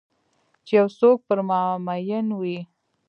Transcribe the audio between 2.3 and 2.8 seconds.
وي